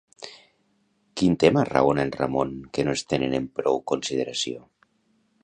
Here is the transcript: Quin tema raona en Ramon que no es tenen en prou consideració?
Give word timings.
Quin 1.21 1.37
tema 1.43 1.65
raona 1.69 2.07
en 2.07 2.13
Ramon 2.21 2.57
que 2.79 2.87
no 2.89 2.97
es 2.97 3.05
tenen 3.15 3.37
en 3.43 3.47
prou 3.61 3.79
consideració? 3.95 4.67